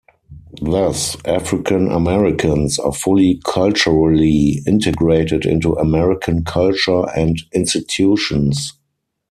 [0.63, 8.73] Thus African-Americans are fully culturally integrated into American culture and institutions.